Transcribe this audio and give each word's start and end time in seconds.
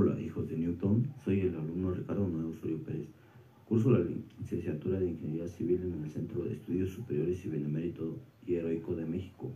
Hola, 0.00 0.20
hijos 0.20 0.48
de 0.48 0.56
Newton. 0.56 1.08
Soy 1.24 1.40
el 1.40 1.56
alumno 1.56 1.90
Ricardo 1.90 2.28
Nuevo 2.28 2.50
Osorio 2.50 2.80
Pérez. 2.84 3.08
Curso 3.64 3.90
la 3.90 3.98
licenciatura 4.38 5.00
de 5.00 5.08
Ingeniería 5.08 5.48
Civil 5.48 5.92
en 5.92 6.04
el 6.04 6.08
Centro 6.08 6.44
de 6.44 6.52
Estudios 6.52 6.90
Superiores 6.90 7.44
y 7.44 7.48
Benemérito 7.48 8.16
y 8.46 8.54
Heroico 8.54 8.94
de 8.94 9.04
México. 9.04 9.50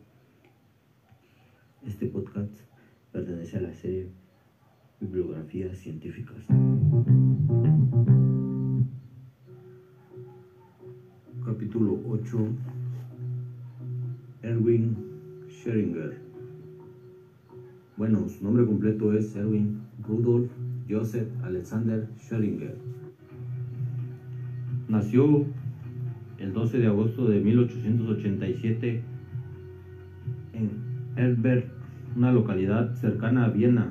Este 1.87 2.09
podcast 2.09 2.53
pertenece 3.13 3.59
a 3.59 3.61
la 3.61 3.73
serie 3.73 4.09
Bibliografías 4.99 5.79
Científicas. 5.79 6.45
Capítulo 11.45 12.01
8 12.05 12.49
Erwin 14.43 14.97
Schrödinger 15.47 16.15
Bueno, 17.97 18.27
su 18.27 18.43
nombre 18.43 18.65
completo 18.65 19.13
es 19.13 19.37
Erwin 19.37 19.92
Rudolf 20.07 20.49
Joseph 20.89 21.29
Alexander 21.43 22.09
Schrödinger. 22.17 22.75
Nació 24.89 25.45
el 26.39 26.53
12 26.53 26.79
de 26.79 26.87
agosto 26.89 27.29
de 27.29 27.41
1887 27.41 29.03
en 30.55 30.71
Erberg, 31.17 31.67
una 32.17 32.33
localidad 32.33 32.95
cercana 32.95 33.45
a 33.45 33.49
Viena. 33.49 33.91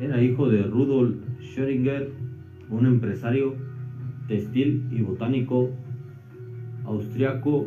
Era 0.00 0.22
hijo 0.22 0.48
de 0.48 0.66
Rudolf 0.66 1.16
Schrödinger, 1.40 2.08
un 2.70 2.86
empresario 2.86 3.54
textil 4.26 4.88
y 4.90 5.00
botánico 5.02 5.70
austriaco 6.84 7.66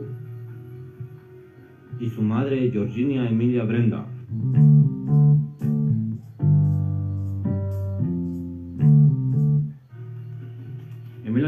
y 2.00 2.08
su 2.08 2.22
madre 2.22 2.70
Georgina 2.72 3.30
Emilia 3.30 3.64
Brenda. 3.64 4.06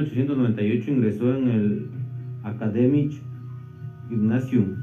1898 0.02 0.91
ingresó 0.91 1.35
en 1.35 1.47
el 1.47 1.89
Academic 2.44 3.11
Gymnasium. 4.09 4.77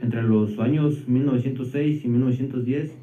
Entre 0.00 0.22
los 0.22 0.58
años 0.58 1.06
1906 1.06 2.04
y 2.04 2.08
1910 2.08 2.96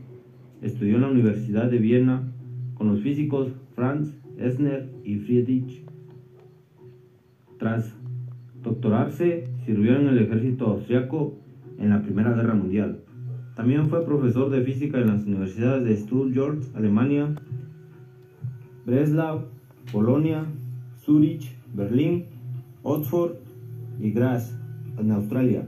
estudió 0.63 0.95
en 0.95 1.01
la 1.01 1.09
Universidad 1.09 1.69
de 1.69 1.77
Viena 1.77 2.23
con 2.73 2.87
los 2.87 3.01
físicos 3.01 3.51
Franz 3.75 4.13
Esner 4.37 4.89
y 5.03 5.17
Friedrich. 5.17 5.83
Tras 7.59 7.93
doctorarse, 8.63 9.47
sirvió 9.65 9.95
en 9.95 10.07
el 10.07 10.17
ejército 10.17 10.65
austriaco 10.65 11.37
en 11.77 11.91
la 11.91 12.01
Primera 12.01 12.33
Guerra 12.33 12.55
Mundial. 12.55 13.01
También 13.55 13.89
fue 13.89 14.05
profesor 14.05 14.49
de 14.49 14.61
física 14.63 14.99
en 14.99 15.07
las 15.07 15.25
universidades 15.25 15.83
de 15.85 15.95
Stuttgart, 15.97 16.63
Alemania, 16.73 17.35
Breslau, 18.85 19.49
Polonia, 19.91 20.45
Zurich, 20.95 21.58
Berlín, 21.73 22.25
Oxford 22.83 23.33
y 23.99 24.11
Graz, 24.11 24.53
en 24.97 25.11
Australia. 25.11 25.67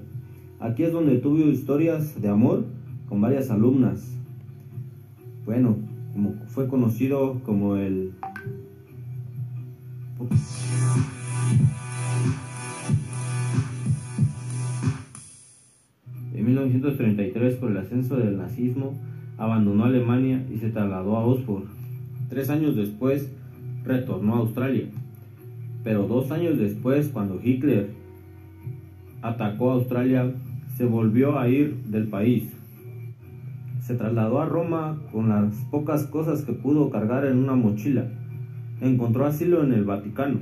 Aquí 0.59 0.83
es 0.83 0.93
donde 0.93 1.17
tuvo 1.17 1.37
historias 1.49 2.21
de 2.21 2.29
amor 2.29 2.65
con 3.07 3.21
varias 3.21 3.49
alumnas. 3.49 4.17
Bueno, 5.45 5.77
como 6.13 6.33
fue 6.47 6.67
conocido 6.67 7.41
como 7.43 7.77
el 7.77 8.11
En 16.33 16.45
1933, 16.45 17.55
por 17.55 17.71
el 17.71 17.77
ascenso 17.77 18.17
del 18.17 18.37
nazismo, 18.37 18.93
abandonó 19.37 19.85
Alemania 19.85 20.45
y 20.51 20.57
se 20.57 20.69
trasladó 20.69 21.17
a 21.17 21.25
Oxford. 21.25 21.65
Tres 22.29 22.49
años 22.49 22.75
después, 22.75 23.31
retornó 23.83 24.35
a 24.35 24.39
Australia. 24.39 24.87
Pero 25.83 26.07
dos 26.07 26.31
años 26.31 26.57
después, 26.57 27.09
cuando 27.09 27.39
Hitler 27.43 27.89
atacó 29.21 29.71
a 29.71 29.75
Australia, 29.75 30.31
se 30.77 30.85
volvió 30.85 31.39
a 31.39 31.47
ir 31.47 31.75
del 31.85 32.07
país. 32.07 32.51
Se 33.81 33.95
trasladó 33.95 34.41
a 34.41 34.45
Roma 34.45 35.01
con 35.11 35.29
las 35.29 35.55
pocas 35.71 36.05
cosas 36.05 36.43
que 36.43 36.53
pudo 36.53 36.89
cargar 36.89 37.25
en 37.25 37.37
una 37.37 37.55
mochila. 37.55 38.07
Encontró 38.79 39.25
asilo 39.25 39.63
en 39.63 39.73
el 39.73 39.83
Vaticano. 39.83 40.39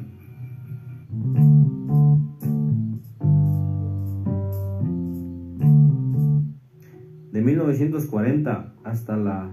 De 7.31 7.41
1940 7.41 8.73
hasta 8.83 9.15
la 9.15 9.51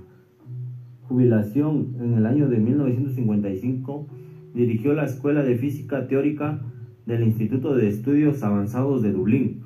jubilación 1.09 1.97
en 2.01 2.15
el 2.15 2.27
año 2.27 2.49
de 2.49 2.59
1955, 2.59 4.07
dirigió 4.57 4.95
la 4.95 5.05
Escuela 5.05 5.43
de 5.43 5.57
Física 5.57 6.09
Teórica 6.09 6.61
del 7.05 7.23
Instituto 7.23 7.77
de 7.77 7.89
Estudios 7.89 8.43
Avanzados 8.43 9.03
de 9.03 9.13
Dublín. 9.13 9.61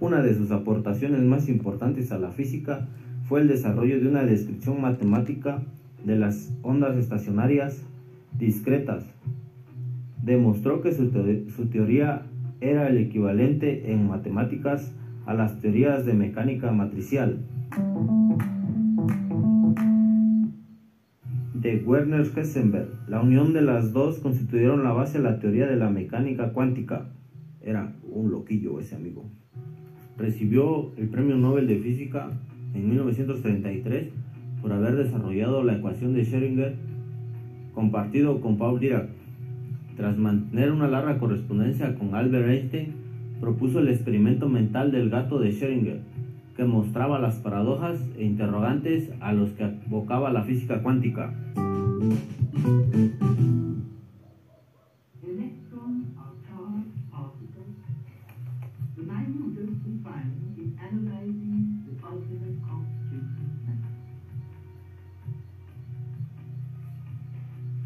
Una 0.00 0.20
de 0.20 0.34
sus 0.34 0.50
aportaciones 0.50 1.22
más 1.22 1.48
importantes 1.48 2.10
a 2.10 2.18
la 2.18 2.32
física 2.32 2.88
fue 3.28 3.40
el 3.40 3.48
desarrollo 3.48 4.00
de 4.00 4.08
una 4.08 4.24
descripción 4.24 4.80
matemática 4.80 5.62
de 6.04 6.16
las 6.16 6.52
ondas 6.62 6.96
estacionarias 6.96 7.86
discretas. 8.36 9.04
Demostró 10.24 10.82
que 10.82 10.92
su, 10.92 11.10
teoría 11.70 12.22
era 12.60 12.88
el 12.88 12.98
equivalente 12.98 13.92
en 13.92 14.08
matemáticas 14.08 14.92
a 15.24 15.34
las 15.34 15.60
teorías 15.60 16.04
de 16.04 16.14
mecánica 16.14 16.72
matricial 16.72 17.38
de 21.64 21.76
Werner 21.78 22.26
Heisenberg. 22.36 22.90
La 23.08 23.22
unión 23.22 23.54
de 23.54 23.62
las 23.62 23.94
dos 23.94 24.18
constituyeron 24.18 24.84
la 24.84 24.92
base 24.92 25.16
de 25.16 25.24
la 25.24 25.38
teoría 25.38 25.66
de 25.66 25.76
la 25.76 25.88
mecánica 25.88 26.52
cuántica. 26.52 27.06
Era 27.62 27.94
un 28.02 28.30
loquillo 28.30 28.78
ese 28.80 28.96
amigo. 28.96 29.24
Recibió 30.18 30.92
el 30.98 31.08
Premio 31.08 31.36
Nobel 31.36 31.66
de 31.66 31.78
Física 31.78 32.28
en 32.74 32.90
1933 32.90 34.10
por 34.60 34.72
haber 34.72 34.96
desarrollado 34.96 35.64
la 35.64 35.76
ecuación 35.76 36.12
de 36.12 36.26
Schrödinger 36.26 36.74
compartido 37.72 38.42
con 38.42 38.58
Paul 38.58 38.78
Dirac. 38.78 39.08
Tras 39.96 40.18
mantener 40.18 40.70
una 40.70 40.86
larga 40.86 41.18
correspondencia 41.18 41.94
con 41.94 42.14
Albert 42.14 42.46
Einstein, 42.46 42.92
propuso 43.40 43.78
el 43.78 43.88
experimento 43.88 44.50
mental 44.50 44.92
del 44.92 45.08
gato 45.08 45.38
de 45.38 45.50
Schrödinger, 45.50 46.00
que 46.56 46.64
mostraba 46.64 47.18
las 47.18 47.36
paradojas 47.36 48.00
e 48.16 48.24
interrogantes 48.24 49.10
a 49.20 49.32
los 49.32 49.50
que 49.50 49.64
abocaba 49.64 50.32
la 50.32 50.42
física 50.44 50.82
cuántica. 50.82 51.34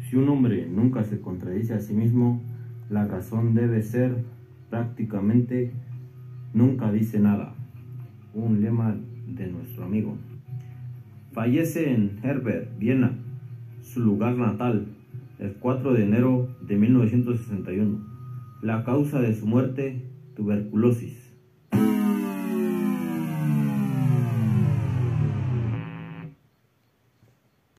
Si 0.09 0.15
un 0.15 0.27
hombre 0.29 0.67
nunca 0.67 1.03
se 1.03 1.21
contradice 1.21 1.75
a 1.75 1.79
sí 1.79 1.93
mismo, 1.93 2.41
la 2.89 3.05
razón 3.05 3.53
debe 3.53 3.83
ser 3.83 4.23
prácticamente 4.71 5.71
nunca 6.53 6.91
dice 6.91 7.19
nada. 7.19 7.53
Un 8.33 8.61
lema 8.61 8.95
de 9.27 9.47
nuestro 9.47 9.85
amigo. 9.85 10.15
Fallece 11.31 11.93
en 11.93 12.19
Herbert, 12.23 12.77
Viena, 12.77 13.13
su 13.81 14.01
lugar 14.01 14.35
natal, 14.35 14.87
el 15.39 15.53
4 15.53 15.93
de 15.93 16.03
enero 16.03 16.49
de 16.61 16.75
1961. 16.75 17.99
La 18.61 18.83
causa 18.83 19.21
de 19.21 19.33
su 19.35 19.47
muerte, 19.47 20.01
tuberculosis. 20.35 21.28